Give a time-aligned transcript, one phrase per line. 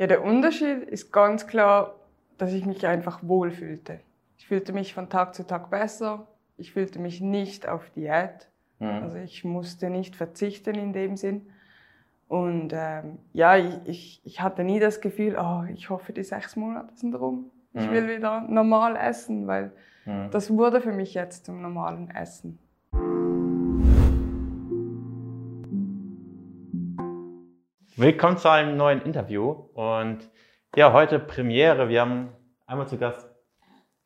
[0.00, 1.94] Ja, der Unterschied ist ganz klar,
[2.38, 4.00] dass ich mich einfach wohlfühlte.
[4.38, 6.26] Ich fühlte mich von Tag zu Tag besser.
[6.56, 8.48] Ich fühlte mich nicht auf Diät.
[8.78, 8.88] Mhm.
[8.88, 11.50] Also ich musste nicht verzichten in dem Sinn.
[12.28, 16.96] Und ähm, ja, ich, ich hatte nie das Gefühl, oh, ich hoffe, die sechs Monate
[16.96, 17.50] sind rum.
[17.74, 17.92] Ich mhm.
[17.92, 19.70] will wieder normal essen, weil
[20.06, 20.30] mhm.
[20.30, 22.58] das wurde für mich jetzt zum normalen Essen.
[28.00, 30.20] Willkommen zu einem neuen Interview und
[30.74, 31.90] ja, heute Premiere.
[31.90, 32.30] Wir haben
[32.66, 33.28] einmal zu Gast,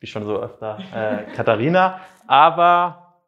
[0.01, 3.21] wie schon so öfter, äh, Katharina, aber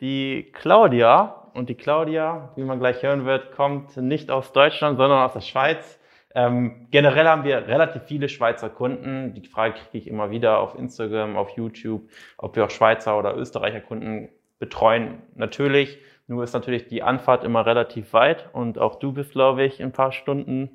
[0.00, 5.22] die Claudia und die Claudia, wie man gleich hören wird, kommt nicht aus Deutschland, sondern
[5.22, 6.00] aus der Schweiz.
[6.34, 9.34] Ähm, generell haben wir relativ viele Schweizer Kunden.
[9.34, 13.36] Die Frage kriege ich immer wieder auf Instagram, auf YouTube, ob wir auch Schweizer oder
[13.36, 15.22] Österreicher Kunden betreuen.
[15.34, 19.80] Natürlich, nur ist natürlich die Anfahrt immer relativ weit und auch du bist, glaube ich,
[19.80, 20.70] in ein paar Stunden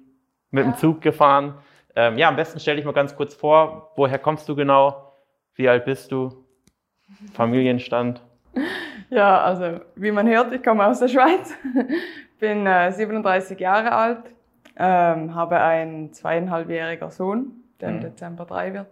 [0.49, 0.71] mit ja.
[0.71, 1.55] dem Zug gefahren.
[1.95, 5.13] Ähm, ja, am besten stell dich mal ganz kurz vor, woher kommst du genau?
[5.55, 6.45] Wie alt bist du?
[7.33, 8.21] Familienstand?
[9.09, 11.53] Ja, also wie man hört, ich komme aus der Schweiz,
[12.39, 14.23] bin äh, 37 Jahre alt,
[14.75, 17.95] ähm, habe einen zweieinhalbjähriger Sohn, der mhm.
[17.95, 18.87] im Dezember drei wird,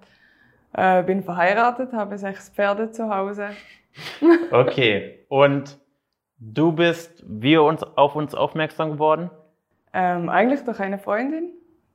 [0.74, 3.50] äh, bin verheiratet, habe sechs Pferde zu Hause.
[4.52, 5.80] okay, und
[6.38, 9.30] du bist wie uns auf uns aufmerksam geworden?
[9.94, 11.52] Ähm, eigentlich durch eine Freundin,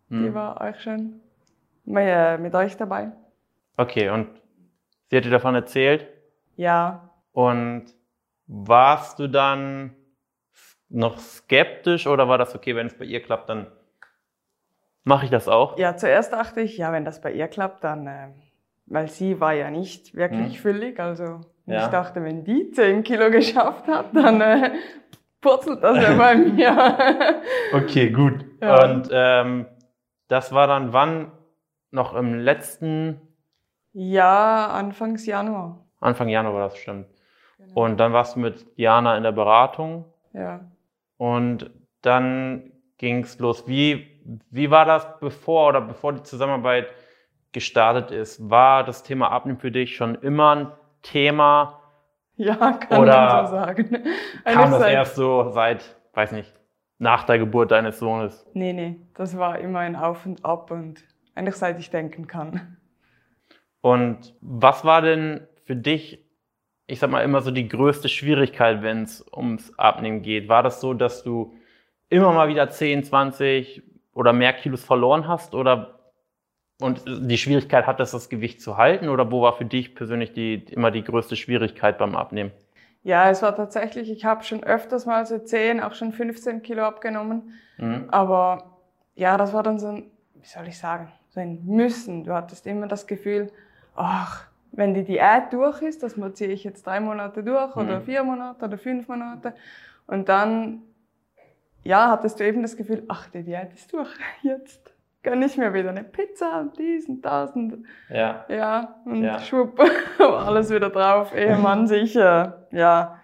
[0.08, 0.24] mhm.
[0.24, 1.20] die war euch schon
[1.84, 3.12] mit, äh, mit euch dabei.
[3.76, 4.28] Okay, und
[5.08, 6.06] sie hat dir davon erzählt?
[6.56, 7.10] Ja.
[7.32, 7.86] Und
[8.46, 9.94] warst du dann
[10.88, 13.66] noch skeptisch oder war das okay, wenn es bei ihr klappt, dann
[15.04, 15.78] mache ich das auch?
[15.78, 18.28] Ja, zuerst dachte ich, ja, wenn das bei ihr klappt, dann, äh,
[18.86, 20.62] weil sie war ja nicht wirklich hm.
[20.62, 21.84] füllig, also ja.
[21.84, 24.70] ich dachte, wenn die 10 Kilo geschafft hat, dann äh,
[25.40, 27.40] purzelt das ja bei mir.
[27.72, 28.44] okay, gut.
[28.60, 28.84] Ja.
[28.84, 29.66] Und ähm,
[30.28, 31.32] das war dann wann?
[31.92, 33.20] Noch im letzten?
[33.92, 35.86] Ja, Anfangs Januar.
[36.00, 37.06] Anfang Januar war das, stimmt.
[37.58, 37.84] Genau.
[37.84, 40.04] Und dann warst du mit Diana in der Beratung.
[40.32, 40.60] Ja.
[41.16, 41.70] Und
[42.02, 43.66] dann ging es los.
[43.66, 44.06] Wie,
[44.50, 46.88] wie war das bevor oder bevor die Zusammenarbeit
[47.56, 48.50] gestartet ist?
[48.50, 51.80] War das Thema Abnehmen für dich schon immer ein Thema?
[52.36, 54.04] Ja, kann oder man so sagen.
[54.44, 56.52] kam das erst so seit, weiß nicht,
[56.98, 58.46] nach der Geburt deines Sohnes?
[58.52, 61.02] Nee, nee, das war immer ein Auf und Ab und
[61.34, 62.76] eigentlich seit ich denken kann.
[63.80, 66.26] Und was war denn für dich
[66.88, 70.48] ich sag mal, immer so die größte Schwierigkeit, wenn es ums Abnehmen geht?
[70.48, 71.56] War das so, dass du
[72.10, 75.95] immer mal wieder 10, 20 oder mehr Kilos verloren hast oder
[76.80, 80.54] und die Schwierigkeit hattest, das Gewicht zu halten oder wo war für dich persönlich die,
[80.70, 82.52] immer die größte Schwierigkeit beim Abnehmen?
[83.02, 86.82] Ja, es war tatsächlich, ich habe schon öfters mal so 10, auch schon 15 Kilo
[86.82, 87.54] abgenommen.
[87.78, 88.06] Mhm.
[88.08, 88.78] Aber
[89.14, 92.24] ja, das war dann so ein, wie soll ich sagen, so ein Müssen.
[92.24, 93.52] Du hattest immer das Gefühl,
[93.94, 97.82] ach, wenn die Diät durch ist, das ziehe ich jetzt drei Monate durch mhm.
[97.82, 99.54] oder vier Monate oder fünf Monate
[100.06, 100.82] und dann,
[101.84, 104.10] ja, hattest du eben das Gefühl, ach, die Diät ist durch,
[104.42, 104.95] jetzt
[105.26, 109.40] gönn ich mir wieder eine Pizza und dies und das und ja, ja und ja.
[109.40, 109.80] schwupp,
[110.20, 113.18] alles wieder drauf, ehe man sich, äh, ja.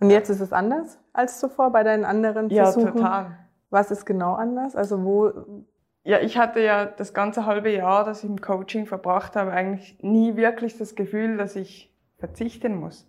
[0.00, 2.86] Und jetzt ist es anders als zuvor bei deinen anderen Versuchen?
[2.86, 3.38] Ja, total.
[3.68, 4.74] Was ist genau anders?
[4.76, 5.66] Also wo
[6.04, 9.98] ja, ich hatte ja das ganze halbe Jahr, das ich im Coaching verbracht habe, eigentlich
[10.00, 13.06] nie wirklich das Gefühl, dass ich verzichten muss.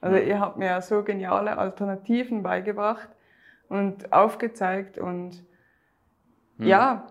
[0.00, 3.08] Also ihr habt mir ja so geniale Alternativen beigebracht
[3.68, 5.44] und aufgezeigt und
[6.56, 6.66] hm.
[6.66, 7.06] ja,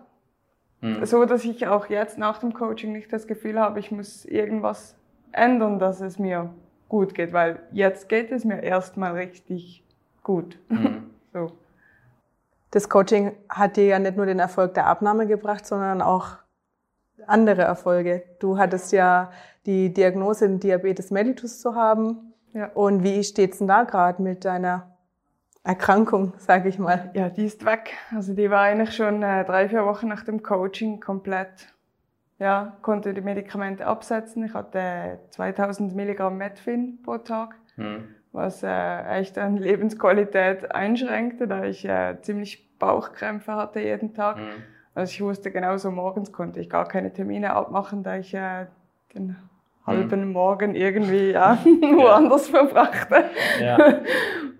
[0.81, 1.06] hm.
[1.06, 4.95] so dass ich auch jetzt nach dem Coaching nicht das Gefühl habe, ich muss irgendwas
[5.31, 6.53] ändern, dass es mir
[6.88, 9.84] gut geht, weil jetzt geht es mir erstmal richtig
[10.23, 10.57] gut.
[10.69, 11.09] Hm.
[11.34, 11.51] so
[12.72, 16.38] das Coaching hat dir ja nicht nur den Erfolg der Abnahme gebracht, sondern auch
[17.25, 18.23] andere Erfolge.
[18.40, 19.31] Du hattest ja
[19.66, 22.34] die Diagnose, Diabetes mellitus zu haben.
[22.53, 22.67] Ja.
[22.73, 24.97] Und wie steht's denn da gerade mit deiner
[25.64, 27.12] Erkrankung, sage ich mal?
[27.14, 27.94] Ja, die ist weg.
[28.16, 31.73] Also die war eigentlich schon äh, drei, vier Wochen nach dem Coaching komplett.
[32.40, 34.46] Ja, konnte die Medikamente absetzen.
[34.46, 37.56] Ich hatte 2000 Milligramm Metfin pro Tag.
[37.76, 44.38] Hm was äh, echt an Lebensqualität einschränkte, da ich äh, ziemlich Bauchkrämpfe hatte jeden Tag.
[44.38, 44.64] Mhm.
[44.94, 48.67] Also ich wusste genauso, morgens konnte ich gar keine Termine abmachen, da ich äh,
[49.14, 49.35] den
[49.90, 50.32] halben mhm.
[50.32, 52.66] Morgen irgendwie ja, woanders ja.
[52.66, 53.26] verbrachte.
[53.62, 53.78] Ja.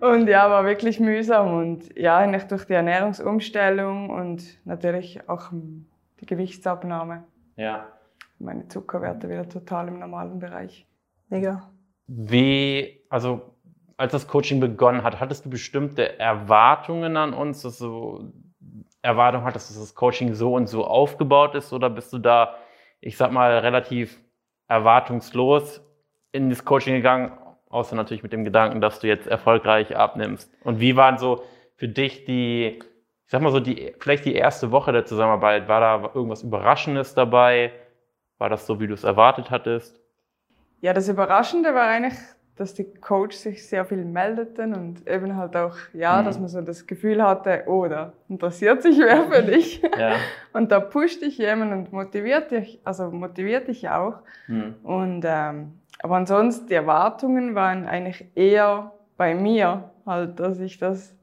[0.00, 6.24] Und ja, war wirklich mühsam und ja, nicht durch die Ernährungsumstellung und natürlich auch die
[6.24, 7.24] Gewichtsabnahme.
[7.56, 7.86] Ja.
[8.38, 10.86] Meine Zuckerwerte wieder total im normalen Bereich.
[11.28, 11.70] Mega.
[12.06, 13.42] Wie, also
[13.98, 17.62] als das Coaching begonnen hat, hattest du bestimmte Erwartungen an uns?
[17.66, 18.32] Also
[19.02, 21.72] Erwartung hattest, dass das Coaching so und so aufgebaut ist?
[21.72, 22.56] Oder bist du da,
[23.00, 24.18] ich sag mal, relativ
[24.70, 25.82] erwartungslos
[26.32, 27.32] in das Coaching gegangen?
[27.68, 30.50] Außer natürlich mit dem Gedanken, dass du jetzt erfolgreich abnimmst.
[30.64, 31.42] Und wie waren so
[31.76, 35.68] für dich die, ich sag mal so, die, vielleicht die erste Woche der Zusammenarbeit?
[35.68, 37.72] War da irgendwas Überraschendes dabei?
[38.38, 40.00] War das so, wie du es erwartet hattest?
[40.80, 42.18] Ja, das Überraschende war eigentlich,
[42.60, 46.26] dass die Coaches sich sehr viel meldeten und eben halt auch, ja, mhm.
[46.26, 49.80] dass man so das Gefühl hatte, oh, da interessiert sich wer für dich.
[49.98, 50.16] Ja.
[50.52, 54.18] Und da pusht dich jemand und motiviert dich, also motiviert dich auch.
[54.46, 54.74] Mhm.
[54.82, 55.72] Und, ähm,
[56.02, 61.16] aber ansonsten, die Erwartungen waren eigentlich eher bei mir, halt, dass ich das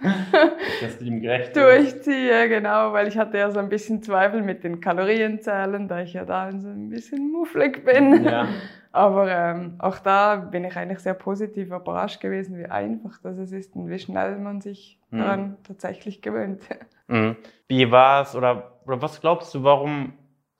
[0.82, 4.64] dass du ihm gerecht durchziehe, genau, weil ich hatte ja so ein bisschen Zweifel mit
[4.64, 8.24] den Kalorienzahlen, da ich ja da so ein bisschen mufflig bin.
[8.24, 8.48] Ja.
[8.94, 13.74] Aber ähm, auch da bin ich eigentlich sehr positiv überrascht gewesen, wie einfach das ist
[13.74, 15.18] und wie schnell man sich mhm.
[15.18, 16.62] daran tatsächlich gewöhnt.
[17.06, 17.36] Mhm.
[17.68, 20.14] Wie war es oder, oder was glaubst du, warum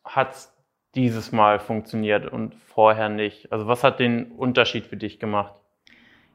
[0.04, 0.54] hat es
[0.94, 3.50] dieses Mal funktioniert und vorher nicht?
[3.50, 5.54] Also was hat den Unterschied für dich gemacht?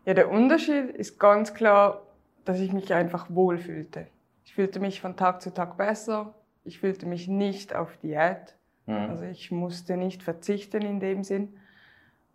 [0.06, 2.02] Ja, der Unterschied ist ganz klar
[2.50, 4.08] dass ich mich einfach wohlfühlte.
[4.44, 6.34] Ich fühlte mich von Tag zu Tag besser.
[6.64, 8.56] Ich fühlte mich nicht auf Diät.
[8.88, 8.96] Mhm.
[8.96, 11.59] Also ich musste nicht verzichten in dem Sinn.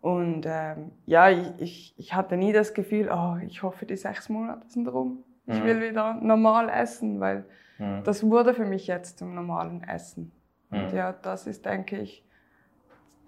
[0.05, 4.67] Und ähm, ja, ich, ich hatte nie das Gefühl, oh, ich hoffe, die sechs Monate
[4.67, 5.23] sind rum.
[5.47, 5.65] Ich mhm.
[5.65, 7.45] will wieder normal essen, weil
[7.79, 8.03] mhm.
[8.03, 10.31] das wurde für mich jetzt zum normalen Essen.
[10.69, 10.97] Und mhm.
[10.97, 12.23] ja, das ist, denke ich,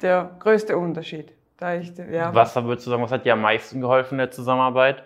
[0.04, 1.34] der größte Unterschied.
[1.58, 4.32] Da ich, ja, was würdest du sagen, was hat dir am meisten geholfen in der
[4.32, 5.04] Zusammenarbeit?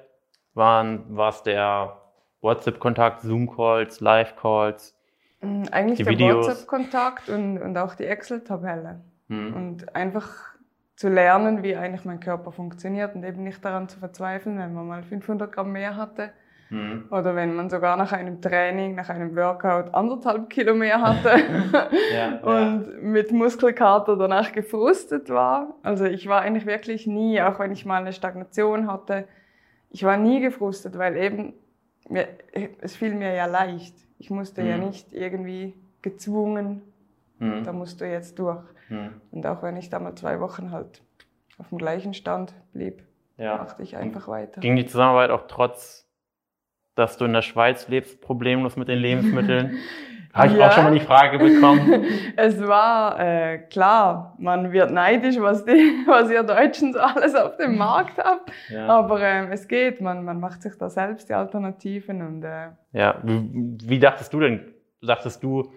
[0.53, 1.97] waren, war es der
[2.41, 4.97] WhatsApp-Kontakt, Zoom-Calls, Live-Calls?
[5.41, 9.01] Mm, eigentlich der WhatsApp-Kontakt und, und auch die Excel-Tabelle.
[9.29, 9.53] Hm.
[9.53, 10.50] Und einfach
[11.01, 14.87] zu lernen, wie eigentlich mein Körper funktioniert und eben nicht daran zu verzweifeln, wenn man
[14.87, 16.29] mal 500 Gramm mehr hatte.
[16.69, 17.05] Hm.
[17.09, 21.31] Oder wenn man sogar nach einem Training, nach einem Workout anderthalb Kilo mehr hatte
[22.13, 23.01] ja, und ja.
[23.01, 25.73] mit Muskelkater danach gefrustet war.
[25.81, 29.27] Also ich war eigentlich wirklich nie, auch wenn ich mal eine Stagnation hatte,
[29.89, 31.55] ich war nie gefrustet, weil eben
[32.09, 32.27] mir,
[32.79, 33.95] es fiel mir ja leicht.
[34.19, 34.69] Ich musste mhm.
[34.69, 35.73] ja nicht irgendwie
[36.03, 36.83] gezwungen,
[37.39, 37.63] mhm.
[37.63, 38.63] da musst du jetzt durch.
[38.91, 39.21] Mhm.
[39.31, 41.01] Und auch wenn ich da mal zwei Wochen halt
[41.57, 43.03] auf dem gleichen Stand blieb,
[43.37, 43.57] ja.
[43.57, 44.61] machte ich einfach weiter.
[44.61, 46.07] Ging die Zusammenarbeit auch trotz,
[46.95, 49.77] dass du in der Schweiz lebst, problemlos mit den Lebensmitteln?
[50.33, 50.67] Habe ich ja.
[50.67, 52.05] auch schon mal die Frage bekommen.
[52.37, 55.71] es war äh, klar, man wird neidisch, was, die,
[56.07, 58.49] was ihr Deutschen so alles auf dem Markt habt.
[58.69, 58.87] Ja.
[58.87, 62.21] Aber ähm, es geht, man, man macht sich da selbst die Alternativen.
[62.21, 64.73] Und, äh, ja, wie, wie dachtest du denn?
[65.01, 65.69] Dachtest du,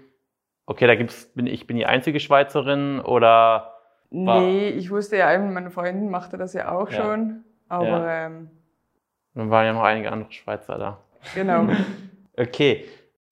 [0.67, 3.75] okay, da gibt's, bin, ich bin die einzige Schweizerin oder?
[4.11, 7.03] War nee, ich wusste ja eben, meine Freundin machte das ja auch ja.
[7.03, 7.45] schon.
[7.69, 8.27] Aber ja.
[8.27, 8.51] ähm,
[9.35, 10.99] dann waren ja noch einige andere Schweizer da.
[11.35, 11.67] Genau.
[12.37, 12.85] okay.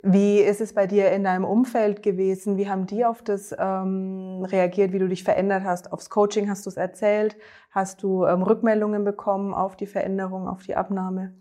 [0.05, 2.57] Wie ist es bei dir in deinem Umfeld gewesen?
[2.57, 5.93] Wie haben die auf das ähm, reagiert, wie du dich verändert hast?
[5.93, 7.37] Aufs Coaching hast du es erzählt?
[7.71, 11.35] Hast du ähm, Rückmeldungen bekommen auf die Veränderung, auf die Abnahme?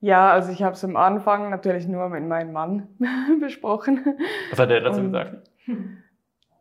[0.00, 2.88] Ja, also ich habe es am Anfang natürlich nur mit meinem Mann
[3.40, 4.04] besprochen.
[4.50, 5.50] Was hat er dazu Und, gesagt?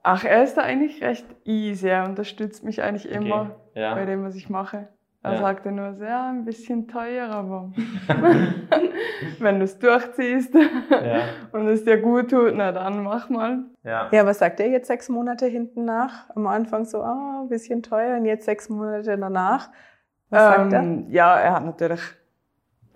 [0.04, 1.88] Ach, er ist da eigentlich recht easy.
[1.88, 3.82] Er unterstützt mich eigentlich immer okay.
[3.82, 3.96] ja.
[3.96, 4.88] bei dem, was ich mache.
[5.26, 5.38] Er ja.
[5.40, 7.72] sagte nur, ja, ein bisschen teuer, aber
[9.40, 11.24] wenn du es durchziehst ja.
[11.52, 13.64] und es dir gut tut, na dann mach mal.
[13.84, 14.10] Ja.
[14.12, 16.30] ja, was sagt er jetzt sechs Monate hinten nach?
[16.36, 19.70] Am Anfang so, ah, ein bisschen teuer und jetzt sechs Monate danach.
[20.30, 21.04] Was ähm, sagt er?
[21.10, 22.04] Ja, er hat natürlich,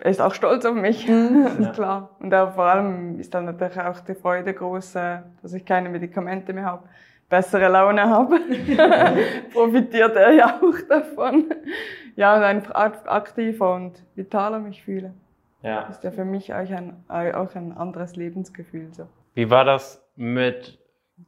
[0.00, 1.46] er ist auch stolz auf mich, mhm.
[1.60, 2.10] ist klar.
[2.18, 5.88] Und auch vor allem ist dann natürlich auch die Freude groß, äh, dass ich keine
[5.88, 6.88] Medikamente mehr habe
[7.30, 8.40] bessere Laune habe,
[9.52, 11.46] profitiert er ja auch davon.
[12.16, 15.14] Ja, und einfach aktiver und vitaler mich fühle.
[15.62, 15.82] Ja.
[15.82, 18.92] Ist ja für mich auch ein, auch ein anderes Lebensgefühl.
[18.92, 19.06] So.
[19.34, 20.78] Wie war das mit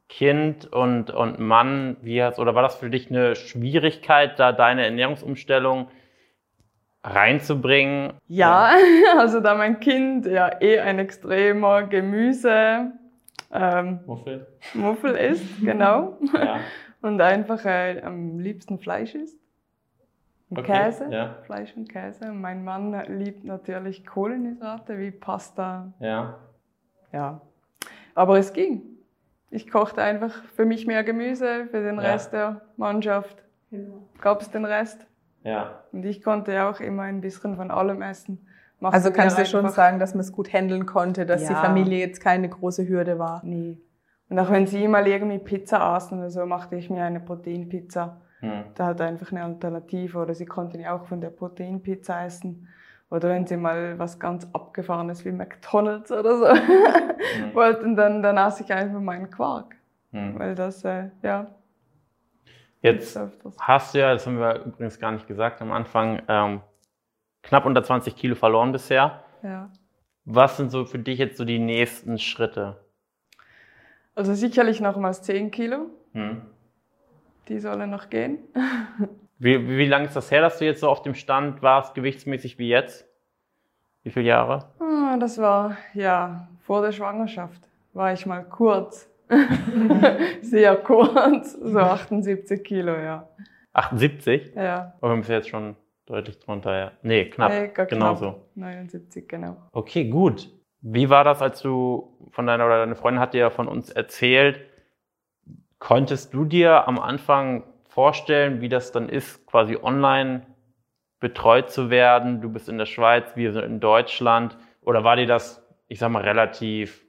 [0.09, 1.97] Kind und, und Mann?
[2.01, 5.87] Wie hast, oder war das für dich eine Schwierigkeit, da deine Ernährungsumstellung
[7.03, 8.13] reinzubringen?
[8.27, 8.73] Ja,
[9.17, 12.93] also da mein Kind ja eh ein extremer Gemüse
[13.53, 14.47] ähm, Muffel.
[14.73, 16.17] Muffel isst, genau.
[16.33, 16.59] Ja.
[17.01, 19.39] Und einfach äh, am liebsten Fleisch isst.
[20.49, 21.35] Und okay, Käse, ja.
[21.45, 22.29] Fleisch und Käse.
[22.29, 25.91] Und mein Mann liebt natürlich Kohlenhydrate wie Pasta.
[25.99, 26.37] Ja.
[27.11, 27.41] Ja.
[28.15, 28.83] Aber es ging.
[29.49, 32.11] Ich kochte einfach für mich mehr Gemüse, für den ja.
[32.11, 33.43] Rest der Mannschaft
[34.21, 35.05] gab es den Rest.
[35.43, 35.83] Ja.
[35.91, 38.47] Und ich konnte auch immer ein bisschen von allem essen
[38.91, 41.49] also kannst du schon sagen, dass man es gut handeln konnte, dass ja.
[41.49, 43.41] die Familie jetzt keine große Hürde war?
[43.43, 43.77] Nee.
[44.29, 48.17] Und auch wenn sie mal irgendwie Pizza aßen oder so, machte ich mir eine Proteinpizza.
[48.39, 48.63] Hm.
[48.75, 50.17] Da hat einfach eine Alternative.
[50.17, 52.67] Oder sie konnten ja auch von der Proteinpizza essen.
[53.09, 57.53] Oder wenn sie mal was ganz Abgefahrenes wie McDonalds oder so mhm.
[57.53, 59.75] wollten, dann, dann aß ich einfach meinen Quark.
[60.11, 60.39] Mhm.
[60.39, 61.47] Weil das, äh, ja.
[62.83, 63.17] Jetzt
[63.59, 66.61] hast du ja, das haben wir übrigens gar nicht gesagt am Anfang, ähm,
[67.41, 69.23] knapp unter 20 Kilo verloren bisher.
[69.41, 69.71] Ja.
[70.25, 72.85] Was sind so für dich jetzt so die nächsten Schritte?
[74.15, 75.91] Also sicherlich nochmals 10 Kilo.
[76.11, 76.41] Hm.
[77.47, 78.39] Die sollen noch gehen.
[79.39, 82.59] wie, wie lange ist das her, dass du jetzt so auf dem Stand warst, gewichtsmäßig
[82.59, 83.07] wie jetzt?
[84.03, 84.73] Wie viele Jahre?
[84.79, 89.09] Ah, das war, ja, vor der Schwangerschaft war ich mal kurz.
[90.41, 93.27] Sehr kurz, so 78 Kilo, ja.
[93.73, 94.53] 78?
[94.55, 94.93] Ja.
[95.01, 95.75] Aber wir sind jetzt schon
[96.05, 96.91] Deutlich drunter, ja.
[97.01, 97.51] Nee, knapp.
[97.51, 98.49] Nee, genau so.
[98.55, 99.55] 79, genau.
[99.71, 100.49] Okay, gut.
[100.81, 103.89] Wie war das, als du von deiner oder deine Freundin hat dir ja von uns
[103.89, 104.59] erzählt?
[105.79, 110.45] Konntest du dir am Anfang vorstellen, wie das dann ist, quasi online
[111.21, 112.41] betreut zu werden?
[112.41, 114.57] Du bist in der Schweiz, wir sind in Deutschland.
[114.81, 117.02] Oder war dir das, ich sag mal, relativ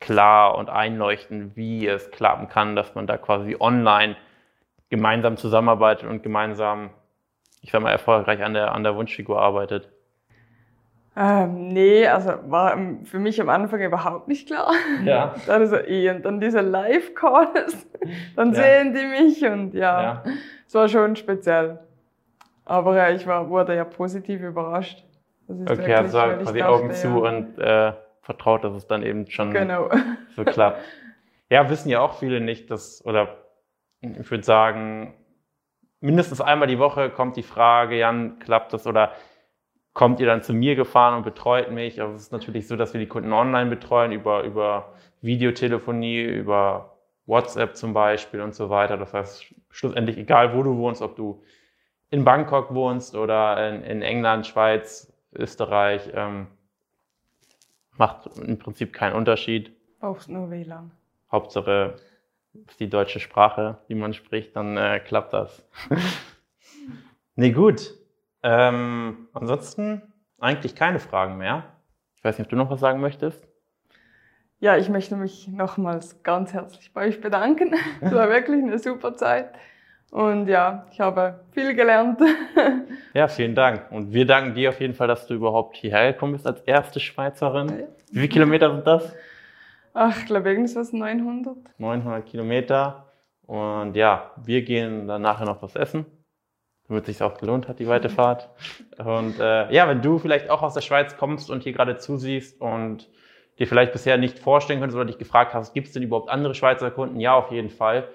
[0.00, 4.16] klar und einleuchtend, wie es klappen kann, dass man da quasi online
[4.90, 6.90] gemeinsam zusammenarbeitet und gemeinsam
[7.62, 9.88] ich sag mal, erfolgreich an der, an der Wunschfigur arbeitet?
[11.16, 14.72] Ähm, nee, also war für mich am Anfang überhaupt nicht klar.
[15.04, 15.34] Ja.
[15.46, 17.88] dann so, eh, und dann diese Live-Calls,
[18.36, 18.62] dann ja.
[18.62, 20.24] sehen die mich und ja, ja,
[20.66, 21.80] es war schon speziell.
[22.64, 25.04] Aber ja, ich war, wurde ja positiv überrascht.
[25.48, 27.14] okay, also quasi dachte, Augen zu ja.
[27.14, 27.92] und äh,
[28.28, 29.88] vertraut, dass es dann eben schon genau.
[30.36, 30.84] so klappt.
[31.48, 33.38] Ja, wissen ja auch viele nicht, dass, oder
[34.02, 35.14] ich würde sagen,
[36.00, 39.12] mindestens einmal die Woche kommt die Frage, Jan, klappt das oder
[39.94, 42.02] kommt ihr dann zu mir gefahren und betreut mich?
[42.02, 44.92] Also es ist natürlich so, dass wir die Kunden online betreuen, über, über
[45.22, 48.98] Videotelefonie, über WhatsApp zum Beispiel und so weiter.
[48.98, 51.42] Das heißt, schlussendlich, egal wo du wohnst, ob du
[52.10, 56.48] in Bangkok wohnst oder in, in England, Schweiz, Österreich, ähm,
[57.98, 59.72] macht im Prinzip keinen Unterschied.
[60.00, 60.90] Brauchst nur WLAN.
[61.30, 61.96] Hauptsache,
[62.78, 65.66] die deutsche Sprache, die man spricht, dann äh, klappt das.
[67.36, 67.94] nee, gut.
[68.42, 70.02] Ähm, ansonsten
[70.38, 71.64] eigentlich keine Fragen mehr.
[72.16, 73.46] Ich weiß nicht, ob du noch was sagen möchtest.
[74.60, 77.74] Ja, ich möchte mich nochmals ganz herzlich bei euch bedanken.
[78.00, 79.52] Es war wirklich eine super Zeit.
[80.10, 82.20] Und ja, ich habe viel gelernt.
[83.14, 83.90] ja, vielen Dank.
[83.90, 86.98] Und wir danken dir auf jeden Fall, dass du überhaupt hierher gekommen bist als erste
[86.98, 87.84] Schweizerin.
[88.10, 89.14] Wie viele Kilometer sind das?
[89.92, 91.56] Ach, ich glaube irgendwas 900.
[91.78, 93.06] 900 Kilometer.
[93.46, 96.06] Und ja, wir gehen dann nachher noch was essen,
[96.86, 98.48] damit es sich auch gelohnt hat, die weite Fahrt.
[98.98, 102.60] Und äh, ja, wenn du vielleicht auch aus der Schweiz kommst und hier gerade zusiehst
[102.60, 103.10] und
[103.58, 106.54] dir vielleicht bisher nicht vorstellen könntest oder dich gefragt hast, gibt es denn überhaupt andere
[106.54, 107.20] Schweizer Kunden?
[107.20, 108.08] Ja, auf jeden Fall.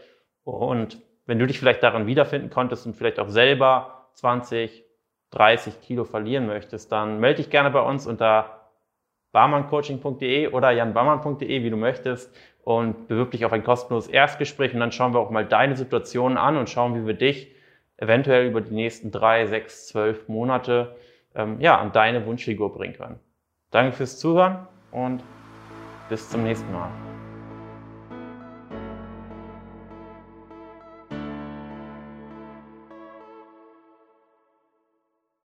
[0.44, 4.84] Und wenn du dich vielleicht daran wiederfinden konntest und vielleicht auch selber 20,
[5.32, 8.70] 30 Kilo verlieren möchtest, dann melde dich gerne bei uns unter
[9.32, 14.92] barmanncoaching.de oder janbarmann.de, wie du möchtest, und bewirb dich auf ein kostenloses Erstgespräch und dann
[14.92, 17.54] schauen wir auch mal deine Situation an und schauen, wie wir dich
[17.98, 20.96] eventuell über die nächsten drei, sechs, zwölf Monate
[21.36, 23.20] ähm, ja, an deine Wunschfigur bringen können.
[23.72, 25.24] Danke fürs Zuhören und
[26.10, 26.90] bis zum nächsten Mal.